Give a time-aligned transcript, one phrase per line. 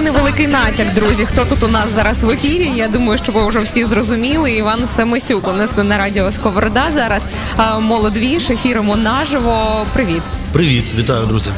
[0.00, 1.24] такий невеликий натяк, друзі.
[1.24, 2.72] Хто тут у нас зараз в ефірі?
[2.76, 4.52] Я думаю, що ви вже всі зрозуміли.
[4.52, 7.22] Іван Самисюк у нас на радіо Сковорода зараз.
[7.80, 9.86] Молодвіж, ефіримо наживо.
[9.92, 10.22] Привіт.
[10.52, 11.50] Привіт, вітаю, друзі.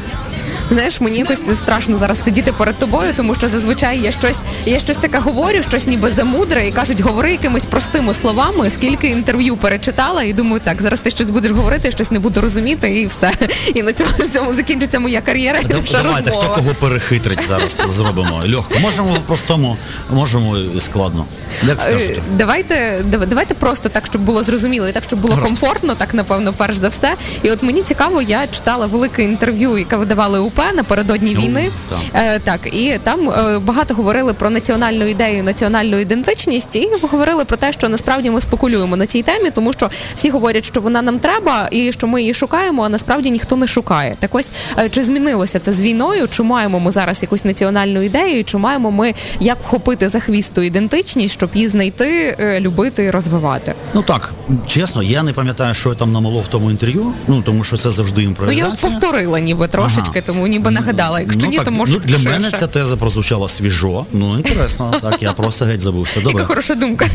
[0.70, 4.96] Знаєш, мені якось страшно зараз сидіти перед тобою, тому що зазвичай я щось я щось
[4.96, 8.70] таке говорю, щось ніби замудре, і кажуть, говори якимись простими словами.
[8.70, 13.00] Скільки інтерв'ю перечитала, і думаю, так зараз ти щось будеш говорити, щось не буду розуміти,
[13.00, 13.32] і все.
[13.74, 15.58] І на цьому, цьому закінчиться моя кар'єра.
[15.62, 16.48] Да, давайте розмова.
[16.48, 17.82] хто кого перехитрить зараз.
[17.90, 18.78] Зробимо легко.
[18.80, 19.76] Можемо простому,
[20.10, 21.24] можемо і складно.
[21.66, 22.12] Як скажете?
[22.12, 25.48] Е, Давайте давайте просто так, щоб було зрозуміло, і так, щоб було Гаразд.
[25.48, 27.14] комфортно, так напевно, перш за все.
[27.42, 31.70] І от мені цікаво, я читала велике інтерв'ю, яке видавали УП напередодні Ну, війни.
[31.90, 31.98] так.
[32.14, 37.56] Е, так, і там е, багато говорили про національну ідею, національну ідентичність, і говорили про
[37.56, 41.18] те, що насправді ми спекулюємо на цій темі, тому що всі говорять, що вона нам
[41.18, 44.16] треба, і що ми її шукаємо, а насправді ніхто не шукає.
[44.18, 46.28] Так ось е, чи змінилося це з війною?
[46.28, 48.38] Чи маємо ми зараз якусь національну ідею?
[48.38, 53.04] і Чи маємо ми як вхопити за хвіст ту ідентичність, щоб її знайти, е, любити
[53.04, 53.74] і розвивати?
[53.94, 54.32] Ну так,
[54.66, 57.12] чесно, я не пам'ятаю, що я там намолов в тому інтерв'ю.
[57.28, 60.20] Ну тому що це завжди Ну я повторила ніби трошечки, Ага.
[60.26, 61.20] тому ніби нагадала.
[61.20, 62.28] Якщо ну, ні, так, то може ну, для ширше.
[62.28, 64.06] мене ця теза прозвучала свіжо.
[64.12, 64.94] Ну інтересно.
[65.02, 66.20] Так, я просто геть забувся.
[66.20, 66.32] Добре.
[66.32, 67.06] Яка хороша думка.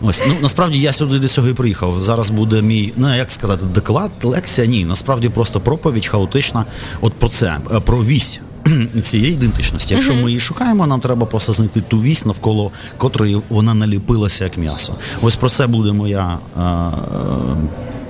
[0.00, 2.02] Ось ну насправді я сюди до цього і приїхав.
[2.02, 4.66] Зараз буде мій, ну як сказати, доклад, лекція.
[4.66, 6.64] Ні, насправді просто проповідь хаотична.
[7.00, 8.40] От про це, е, про вісь.
[9.02, 9.94] Цієї ідентичності.
[9.94, 14.58] Якщо ми її шукаємо, нам треба просто знайти ту вісь, навколо котрої вона наліпилася як
[14.58, 14.92] м'ясо.
[15.22, 16.60] Ось про це буде моя е,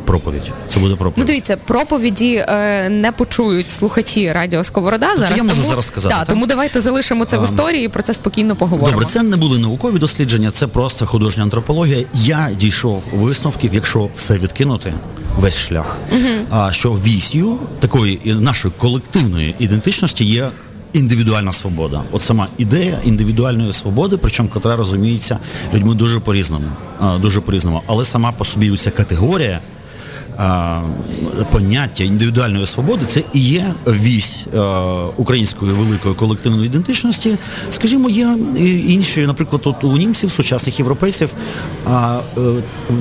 [0.09, 0.53] проповідь.
[0.69, 5.37] Це буде Ну дивіться, проповіді е, не почують слухачі радіо Сковорода зараз.
[5.37, 6.29] я можу тому, зараз сказати, Да, так?
[6.29, 8.91] тому давайте залишимо це в історії і про це спокійно поговоримо.
[8.91, 12.05] Добре, це не були наукові дослідження, це просто художня антропологія.
[12.15, 14.93] Я дійшов висновків, якщо все відкинути,
[15.39, 15.97] весь шлях,
[16.51, 20.49] а що вісію такої нашої колективної ідентичності є.
[20.93, 25.39] Індивідуальна свобода, от сама ідея індивідуальної свободи, причому котра розуміється
[25.75, 26.65] людьми дуже по-різному,
[27.21, 27.83] дуже по-різному.
[27.87, 29.61] Але сама по собі ця категорія
[31.53, 34.59] поняття індивідуальної свободи це і є вісь е,
[35.17, 37.37] української великої колективної ідентичності.
[37.71, 38.37] Скажімо, є
[38.89, 41.35] інші, наприклад, от у німців, сучасних європейців,
[41.87, 42.41] а, е,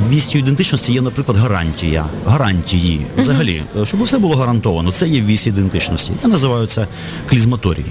[0.10, 2.06] вістю ідентичності є, наприклад, гарантія.
[2.26, 4.92] Гарантії взагалі, щоб все було гарантовано.
[4.92, 6.12] Це є вісь ідентичності.
[6.24, 6.88] Я називаю це
[7.30, 7.86] клізматорій.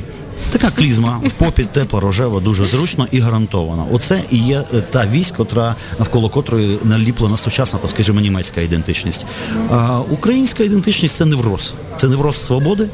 [0.50, 3.88] Така клізма в попі тепла, рожева, дуже зручно і гарантовано.
[3.92, 9.26] Оце і є е, та вісь, котра навколо котрої наліплена сучасна, то скажімо, німецька ідентичність.
[9.70, 11.74] А, українська ідентичність це невроз.
[11.96, 12.88] Це невроз свободи,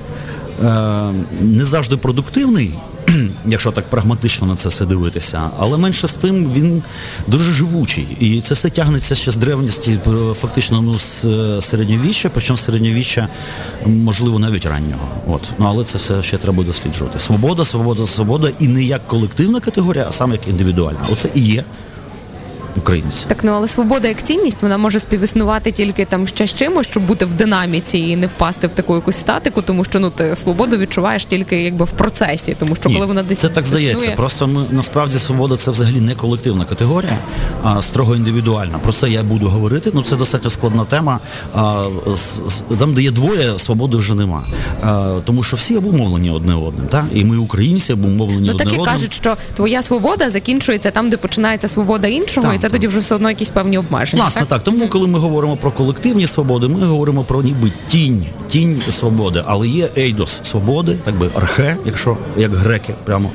[0.65, 0.65] е,
[1.41, 2.75] не завжди продуктивний.
[3.47, 6.83] Якщо так прагматично на це все дивитися, але менше з тим він
[7.27, 12.31] дуже живучий, і це все тягнеться ще з древності, е, фактично ну з е, середньовіччя,
[12.33, 13.29] причому середньовіччя,
[13.87, 15.09] можливо, навіть раннього.
[15.27, 17.21] От ну але це все ще треба досліджувати.
[17.21, 21.07] Свобода, свобода, свобода, і не як колективна категорія, а саме як індивідуальна.
[21.13, 21.65] Оце і є
[22.83, 23.25] українці.
[23.29, 27.07] Так, ну але свобода як цінність вона може співіснувати тільки там ще з чимось, щоб
[27.07, 30.77] бути в динаміці і не впасти в таку якусь статику, тому що ну ти свободу
[30.77, 34.05] відчуваєш тільки якби в процесі, тому що Ні, коли вона десь це так здається.
[34.07, 37.19] існує- Просто ми насправді свобода це взагалі не колективна категорія,
[37.63, 38.79] а строго індивідуальна.
[38.79, 39.91] Про це я буду говорити.
[39.95, 41.21] Ну це достатньо складна тема.
[41.55, 41.87] А,
[42.79, 44.45] там, де є двоє, свободи вже нема.
[44.83, 46.87] А, тому що всі обумовлені одне одним.
[46.89, 47.07] Та?
[47.15, 51.17] І ми, українці, обумовлені Ну одне так і кажуть, що твоя свобода закінчується там, де
[51.17, 52.69] починається свобода іншого, Так, і це.
[52.73, 54.23] Тоді вже все одно якісь певні обмеження.
[54.23, 54.49] Власне так?
[54.49, 54.63] так.
[54.63, 59.69] Тому, коли ми говоримо про колективні свободи, ми говоримо про ніби тінь, тінь свободи, але
[59.69, 63.31] є ейдос свободи, так би архе, якщо як греки прямо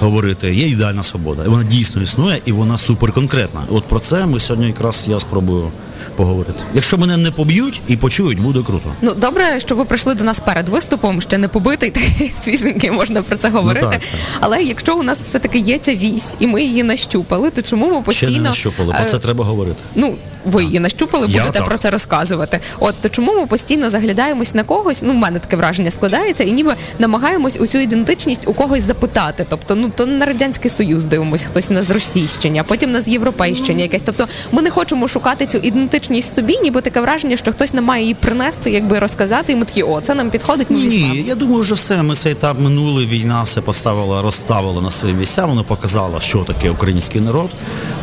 [0.00, 1.42] говорити, є ідеальна свобода.
[1.46, 3.60] Вона дійсно існує і вона суперконкретна.
[3.70, 5.70] От про це ми сьогодні якраз я спробую
[6.20, 6.64] поговорити.
[6.74, 8.92] Якщо мене не поб'ють і почують, буде круто.
[9.02, 12.00] Ну добре, що ви прийшли до нас перед виступом, ще не побитий, та
[12.42, 13.86] свіженький, можна про це говорити.
[13.86, 14.02] так, так.
[14.40, 18.04] Але якщо у нас все таки є ця вісь, і ми її нащупали, то чому
[18.06, 18.92] ми Ще не нащупали.
[18.92, 19.82] Про е, це треба говорити.
[19.94, 20.14] Ну,
[20.44, 21.68] ви її нащупали, Я будете так.
[21.68, 22.60] про це розказувати.
[22.78, 25.02] От то чому ми постійно заглядаємось на когось?
[25.02, 29.46] Ну, в мене таке враження складається, і ніби намагаємось усю ідентичність у когось запитати.
[29.48, 34.02] Тобто, ну то на радянський союз дивимось, хтось на зросійщення, потім на зєвропейщення якесь.
[34.04, 38.02] Тобто, ми не хочемо шукати цю ідентичність собі, ніби таке враження, що хтось не має
[38.02, 40.70] її принести, якби розказати, і ми такі, о, це нам підходить.
[40.70, 42.02] Ні, ні, я думаю, вже все.
[42.02, 43.06] Ми цей етап минули.
[43.06, 45.44] Війна все поставила, розставила на свої місця.
[45.46, 47.50] Вона показала, що таке український народ,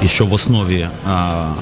[0.01, 1.53] і що в основі а, а,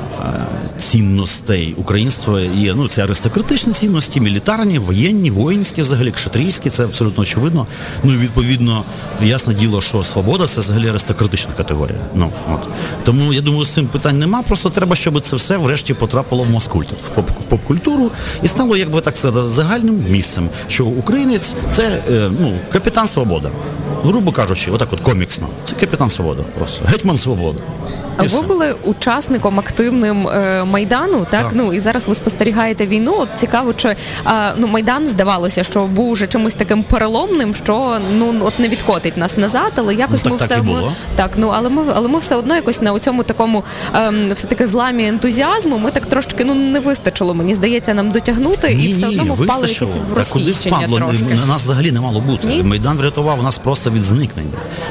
[0.77, 7.67] цінностей українства є ну це аристократичні цінності, мілітарні, воєнні, воїнські, взагалі кшатрійські, це абсолютно очевидно.
[8.03, 8.83] Ну і відповідно,
[9.23, 11.99] ясне діло, що свобода це взагалі аристократична категорія.
[12.15, 12.69] Ну от
[13.03, 14.41] тому я думаю, з цим питань нема.
[14.41, 18.11] Просто треба, щоб це все врешті потрапило в маскульт, в поп в поп-культуру
[18.43, 23.51] і стало, якби так сказати, загальним місцем, що українець це е, ну капітан свобода.
[24.03, 25.47] Грубо кажучи, отак от коміксно.
[25.65, 26.43] Це капітан свобода.
[26.57, 27.59] Просто гетьман свобода.
[28.17, 31.43] А ви були учасником активним е, майдану, так?
[31.43, 31.51] Так.
[31.55, 33.15] Ну і зараз ви спостерігаєте війну.
[33.17, 38.35] От цікаво, чи а, ну майдан здавалося, що був вже чимось таким переломним, що ну
[38.41, 41.31] от не відкотить нас назад, але якось Ну, так ми так все ми, так.
[41.37, 43.63] Ну але ми але ми все одно якось на цьому такому
[43.93, 45.77] ем, все таки зламі ентузіазму.
[45.77, 47.33] Ми так трошки ну не вистачило.
[47.33, 49.91] Мені здається, нам дотягнути, і все одно ми впали вистачило.
[50.11, 50.97] в Та куди впадло?
[50.97, 51.25] трошки.
[51.47, 52.47] Нас взагалі не мало бути.
[52.47, 52.63] Ні?
[52.63, 54.49] Майдан врятував нас просто від зникнення.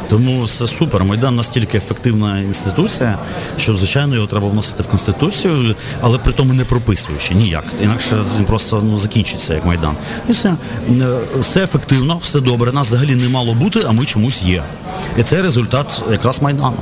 [0.08, 1.04] Тому це супер.
[1.04, 3.18] Майдан настільки ефективна інституція,
[3.58, 5.63] що звичайно його треба вносити в конституцію,
[6.00, 7.64] але при тому не прописуючи ніяк.
[7.82, 9.94] Інакше він просто ну закінчиться як майдан.
[10.28, 10.54] І все
[10.90, 12.72] Е, все ефективно, все добре.
[12.72, 14.62] Нас взагалі не мало бути, а ми чомусь є.
[15.18, 16.76] І це результат якраз майдану.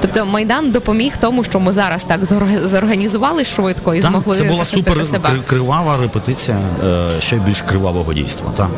[0.00, 2.20] Тобто майдан допоміг тому, що ми зараз так
[2.64, 5.28] зорганізували швидко і Так, змогли це була супер себе.
[5.46, 8.52] кривава репетиція е, ще більш кривавого дійства.
[8.56, 8.68] Так.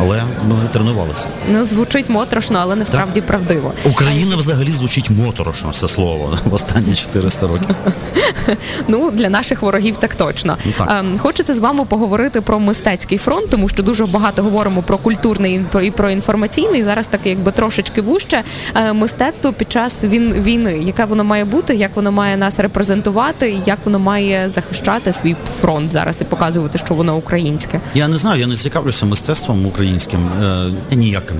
[0.00, 1.26] Але ми тренувалися.
[1.52, 3.72] Ну звучить моторошно, але насправді правдиво.
[3.84, 7.76] Україна взагалі звучить моторошно це слово в останні 400 років.
[8.88, 10.56] Ну для наших ворогів так точно.
[10.66, 10.88] Ну, так.
[11.00, 15.62] Ем, Хочеться з вами поговорити про мистецький фронт, тому що дуже багато говоримо про культурний
[15.82, 16.82] і про- інформаційний.
[16.82, 18.42] Зараз таке, якби трошечки вуще
[18.74, 20.78] Е, мистецтво під час він війни.
[20.78, 25.90] Яке воно має бути, як воно має нас репрезентувати, як воно має захищати свій фронт
[25.90, 27.80] зараз і показувати, що воно українське.
[27.94, 31.36] Я не знаю, я не цікавлюся мистецтвом українським е, ніяким.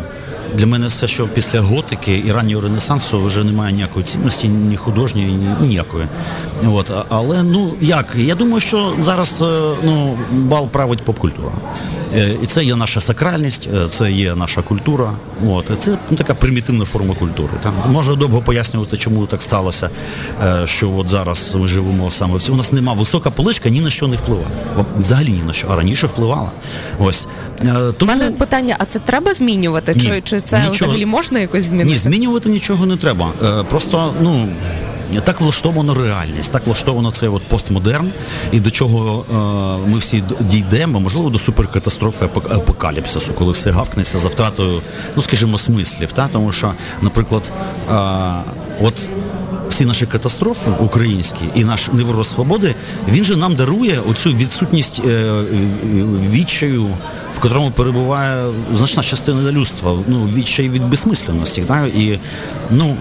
[0.55, 5.27] Для мене все, що після готики і раннього ренесансу вже немає ніякої цінності, ні художньої,
[5.27, 6.07] ні ніякої.
[6.73, 8.07] От але ну як?
[8.17, 11.53] Я думаю, що зараз е, ну бал править поп-культура.
[12.17, 15.13] Е, І це є наша сакральність, е, це є наша культура.
[15.49, 17.49] От це ну, така примітивна форма культури.
[17.63, 19.91] Там можна довго пояснювати, чому так сталося,
[20.43, 22.55] е, що от зараз ми живемо саме в цьому.
[22.55, 24.47] У нас нема висока поличка, ні на що не впливає.
[24.99, 26.51] Взагалі ні на що, а раніше впливала.
[27.01, 27.27] Ось
[27.63, 29.95] У тому мене питання: а це треба змінювати?
[29.95, 30.75] Ні, Чи, чи це нічого.
[30.75, 31.91] взагалі можна якось змінити?
[31.91, 33.33] ні, змінювати нічого не треба.
[33.69, 34.49] Просто ну.
[35.21, 38.11] Так влаштовано реальність, так влаштовано цей от постмодерн,
[38.53, 39.25] і до чого
[39.87, 44.83] е, ми всі дійдемо, можливо, до суперкатастрофи апокаліпсису, коли все гавкнеться за втратою,
[45.17, 46.13] ну скажімо, смислів.
[46.13, 46.29] Та?
[46.29, 46.73] Тому що,
[47.03, 47.53] наприклад,
[47.91, 47.95] е,
[48.81, 49.09] от
[49.69, 52.75] всі наші катастрофи українські і наш невроз свободи,
[53.09, 55.33] він же нам дарує оцю відсутність е,
[56.31, 56.87] відчаю,
[57.37, 59.95] в котрому перебуває значна частина людства.
[60.07, 61.63] Ну, відчай від безсмисленності.
[61.63, 61.89] Так?
[61.95, 62.19] І
[62.71, 62.97] ну.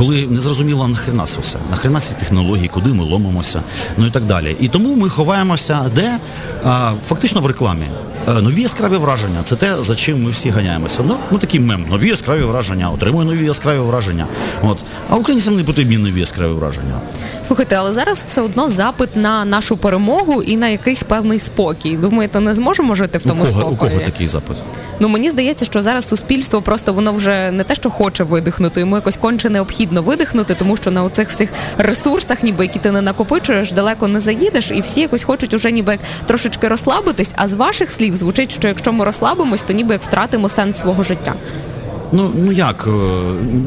[0.00, 3.62] Коли не зрозуміло нахрена це все, нахрена ці технології, куди ми ломимося,
[3.96, 4.56] ну і так далі.
[4.60, 6.18] І тому ми ховаємося де
[6.64, 7.86] а, фактично в рекламі.
[8.28, 11.02] Е, Нові яскраві враження це те, за чим ми всі ганяємося.
[11.06, 14.26] Ну, ну такий мем, нові яскраві враження, отримує нові яскраві враження.
[14.62, 14.84] От.
[15.10, 17.00] А українцям не потрібні нові яскраві враження.
[17.42, 21.96] Слухайте, але зараз все одно запит на нашу перемогу і на якийсь певний спокій.
[21.96, 24.56] Думаєте, не зможемо жити в тому у, кого, у кого такий запит?
[25.00, 28.96] Ну мені здається, що зараз суспільство просто воно вже не те, що хоче видихнути, йому
[28.96, 33.72] якось конче необхідно видихнути, тому що на оцих всіх ресурсах, ніби які ти не накопичуєш,
[33.72, 37.32] далеко не заїдеш, і всі якось хочуть уже ніби як трошечки розслабитись.
[37.36, 41.02] А з ваших слів звучить, що якщо ми розслабимось, то ніби як втратимо сенс свого
[41.02, 41.34] життя.
[42.12, 42.90] Ну ну як е,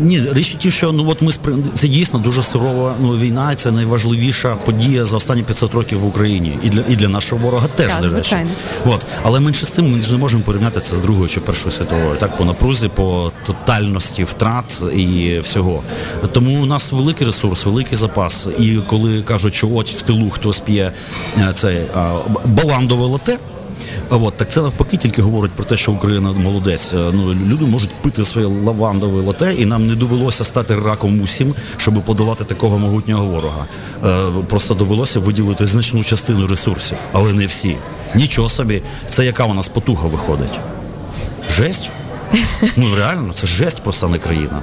[0.01, 1.53] ні, річ у тім, що ну от ми спри...
[1.73, 6.57] це дійсно дуже сурова ну, війна, це найважливіша подія за останні 500 років в Україні.
[6.63, 8.37] І для і для нашого ворога теж Так, до речі.
[8.85, 11.71] От але менше з тим ми ж не можемо порівняти це з другою чи першою
[11.71, 15.83] світовою, так по напрузі, по тотальності втрат і всього.
[16.31, 18.47] Тому у нас великий ресурс, великий запас.
[18.59, 20.91] І коли кажуть, що от в тилу хтось п'є
[21.37, 21.81] е, цей
[22.45, 23.37] баландове лате.
[24.09, 26.93] От, так це навпаки тільки говорить про те, що Україна молодець.
[26.93, 31.55] Е, Ну, люди можуть пити своє лавандове лате, і нам не довелося стати раком усім,
[31.77, 33.65] щоб подолати такого могутнього ворога.
[34.05, 37.77] Е, просто довелося виділити значну частину ресурсів, але не всі.
[38.15, 40.59] Нічого собі, це яка у нас потуга виходить?
[41.51, 41.91] Жесть?
[42.77, 44.61] Ну реально, це жесть просто не країна.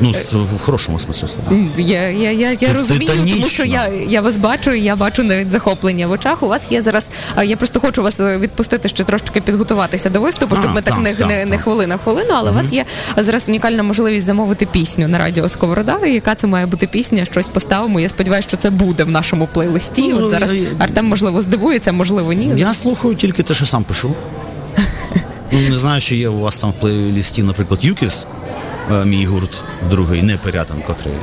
[0.00, 1.62] Ну, в хорошому смислі слова.
[1.78, 5.50] Я, я, я, я розумію, тому що я, я вас бачу, і я бачу навіть
[5.50, 6.42] захоплення в очах.
[6.42, 7.10] У вас є зараз.
[7.44, 10.94] Я просто хочу вас е, відпустити ще трошки підготуватися до виступу, щоб А, ми так,
[10.94, 11.60] так, не, так, не, не так.
[11.60, 12.84] хвилина хвилину, але у вас є
[13.16, 15.98] зараз унікальна можливість замовити пісню на радіо Сковорода.
[16.06, 17.24] І Яка це має бути пісня?
[17.24, 18.00] Щось поставимо.
[18.00, 20.08] Я сподіваюся, що це буде в нашому плейлисті.
[20.08, 22.52] Ну, От зараз я- Артем можливо здивується, можливо, ні.
[22.56, 24.14] Я слухаю тільки те, що сам пишу.
[25.52, 28.26] Ну, не знаю, чи є у вас там в плейлісті, наприклад, Юкіс,
[28.90, 31.14] мій гурт, другий, не Пирятин, котрий.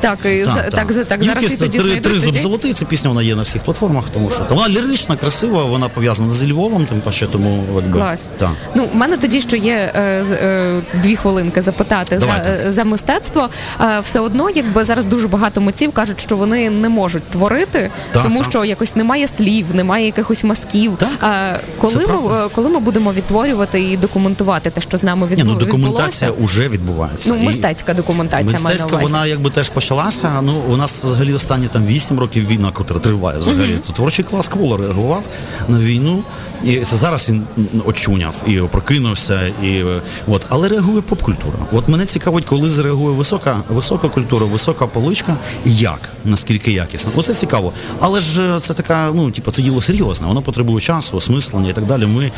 [0.00, 3.10] Так, і за- так, за- так, зараз і тоді три, знайду тризуб золотий, ця пісня
[3.10, 7.00] вона є на всіх платформах, тому що вона лірична, красива, вона пов'язана з Львовом, тим
[7.00, 8.30] паче, тому якби, Клас.
[8.38, 8.50] Так.
[8.74, 12.62] Ну, в мене тоді що є е, е, дві хвилинки запитати за, Давайте.
[12.66, 13.48] е, за мистецтво.
[13.80, 18.22] Е, все одно, якби зараз дуже багато митців кажуть, що вони не можуть творити, Так,
[18.22, 18.50] тому так.
[18.50, 20.92] що якось немає слів, немає якихось мазків.
[20.98, 21.08] Так.
[21.54, 22.44] Е, коли ми правда.
[22.46, 26.52] е, коли ми будемо відтворювати і документувати те, що з нами Ні, ну документація відбулося?
[26.60, 27.28] вже відбувається.
[27.34, 29.12] Ну, мистецька документація Мистецька, на увазі.
[29.12, 30.42] вона якби теж почалася.
[30.42, 33.78] Ну, у нас взагалі останні там 8 років війна, котра триває взагалі.
[33.86, 35.24] То творчий клас Квола реагував
[35.68, 36.22] на війну.
[36.64, 37.42] І зараз він
[37.84, 39.84] очуняв і прокинувся, і
[40.26, 41.58] от, але реагує поп-культура.
[41.72, 47.12] От мене цікавить, коли зреагує висока, висока культура, висока поличка, як, наскільки якісно.
[47.16, 47.72] Оце цікаво.
[48.00, 51.72] Але ж е, це така, ну, типу, це діло серйозне, воно потребує часу, осмислення і
[51.72, 52.06] так далі.
[52.06, 52.30] Ми,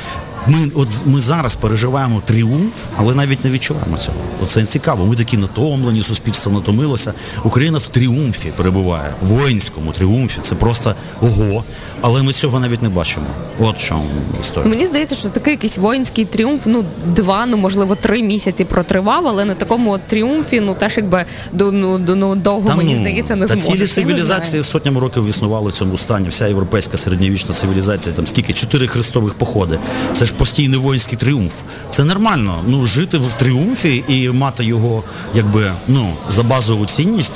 [0.46, 4.16] ми, от, ми зараз переживаємо тріумф, але навіть не відчуваємо цього.
[4.42, 5.06] Оце цікаво.
[5.06, 7.12] Ми такі натомлені, суспільство натомилося.
[7.44, 10.40] Україна в тріумфі перебуває, в воїнському тріумфі.
[10.42, 11.64] Це просто ого.
[12.00, 13.11] Але ми цього навіть не бачимо.
[13.60, 14.04] От в чому
[14.40, 14.70] історія.
[14.70, 19.44] Мені здається, що такий якийсь воїнський тріумф, ну два, ну можливо, три місяці протривав, але
[19.44, 23.36] на такому от тріумфі, ну теж якби до ну, до ну довго Та мені здається,
[23.36, 23.72] не та зможеш.
[23.72, 26.28] цілі цивілізації сотнями років існували в цьому стані.
[26.28, 29.78] Вся європейська середньовічна цивілізація, там скільки чотири хрестових походи.
[30.12, 31.52] Це ж постійний воїнський тріумф.
[31.90, 32.58] Це нормально.
[32.66, 35.02] Ну жити в тріумфі і мати його,
[35.34, 37.32] якби ну за базову цінність.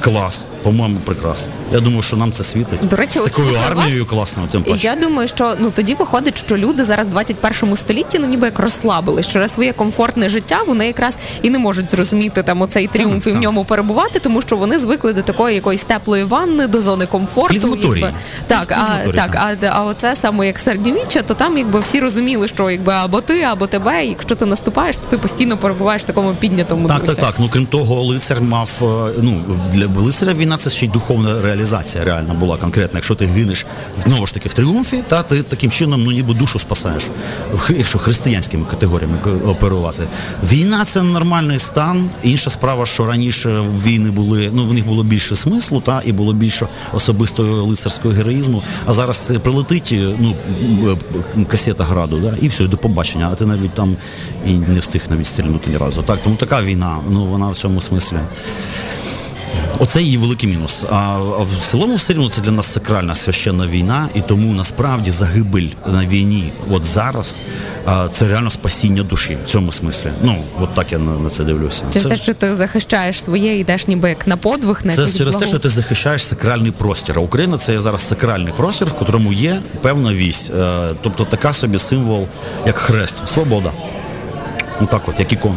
[0.00, 1.52] Клас, по-моєму, прекрасно.
[1.72, 2.78] Я думаю, що нам це світить.
[2.88, 4.86] До речі, з такою слухаю вас, армією класною, тим паче.
[4.86, 8.58] Я думаю, що ну тоді виходить, що люди зараз в 21 столітті ну ніби як
[8.58, 10.58] розслабились через своє комфортне життя.
[10.66, 14.56] Вони якраз і не можуть зрозуміти там оцей тріумф і в ньому перебувати, тому що
[14.56, 17.76] вони звикли до такої якоїсь теплої ванни, до зони комфорту.
[17.76, 18.12] Якби.
[18.46, 22.70] Так, а, так, а, а оце саме як середньовіччя, то там якби всі розуміли, що
[22.70, 24.04] якби або ти, або тебе.
[24.04, 27.16] І якщо ти наступаєш, то ти постійно перебуваєш в такому піднятому Так, дусі.
[27.16, 27.34] так, так.
[27.38, 29.40] Ну крім того, лицар мав е, ну
[29.72, 32.98] для лицаря війна це ще й духовна реалізація реальна була конкретна.
[32.98, 33.66] Якщо ти гинеш
[34.04, 37.06] знову ж таки в тріумфі, та ти таким чином ну ніби душу спасаєш,
[37.68, 40.02] якщо християнськими категоріями оперувати.
[40.44, 42.10] Війна це нормальний стан.
[42.22, 46.32] Інша справа, що раніше війни були, ну в них було більше смислу, та і було
[46.32, 48.62] більше особистого лицарського героїзму.
[48.86, 50.34] А зараз прилетить е, ну
[51.38, 53.28] е, касета граду, да, і все, до побачення.
[53.32, 53.96] А ти навіть там
[54.46, 56.02] і не встиг навіть стрільнути ні разу.
[56.02, 58.16] Так, тому така війна, ну вона в цьому смислі.
[59.78, 60.84] Оце її великий мінус.
[60.90, 65.68] А, в цілому все рівно це для нас сакральна священна війна, і тому насправді загибель
[65.86, 67.36] на війні, от зараз,
[68.12, 70.08] це реально спасіння душі в цьому смислі.
[70.22, 71.84] Ну, от так я на, це дивлюся.
[71.90, 75.36] Через це, те, що ти захищаєш своє, йдеш ніби як на подвиг, на це через
[75.36, 77.14] те, що ти захищаєш сакральний простір.
[77.18, 80.50] А Україна це є зараз сакральний простір, в котрому є певна вісь.
[80.50, 82.26] Е, тобто така собі символ,
[82.66, 83.70] як хрест, свобода.
[84.80, 85.56] Ну так от, як ікона.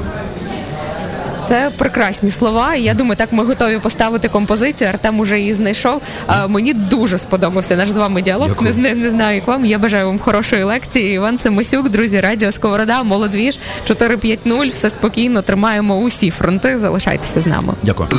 [1.48, 2.75] Це прекрасні слова.
[2.75, 4.89] Я думаю, так ми готові поставити композицію.
[4.89, 6.01] Артем уже її знайшов.
[6.27, 8.50] А, мені дуже сподобався наш з вами діалог.
[8.62, 9.65] Не, Не, не знаю, як вам.
[9.65, 11.15] Я бажаю вам хорошої лекції.
[11.15, 14.74] Іван Семисюк, друзі, Радіо Сковорода, Молодвіж 450.
[14.74, 15.41] Все спокійно.
[15.41, 16.77] Тримаємо усі фронти.
[16.79, 17.74] Залишайтеся з нами.
[17.83, 18.10] Дякую.